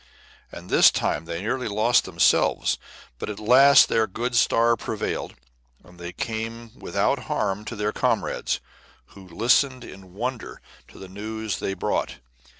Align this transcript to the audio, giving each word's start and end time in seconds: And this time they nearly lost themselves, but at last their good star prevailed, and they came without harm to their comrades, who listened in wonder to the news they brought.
And 0.51 0.71
this 0.71 0.89
time 0.89 1.25
they 1.25 1.41
nearly 1.41 1.67
lost 1.67 2.05
themselves, 2.05 2.79
but 3.19 3.29
at 3.29 3.37
last 3.39 3.87
their 3.87 4.07
good 4.07 4.35
star 4.35 4.75
prevailed, 4.75 5.35
and 5.83 5.99
they 5.99 6.11
came 6.11 6.71
without 6.79 7.25
harm 7.29 7.63
to 7.65 7.75
their 7.75 7.91
comrades, 7.93 8.59
who 9.13 9.27
listened 9.29 9.83
in 9.83 10.15
wonder 10.15 10.59
to 10.87 10.97
the 10.97 11.07
news 11.07 11.59
they 11.59 11.75
brought. 11.75 12.15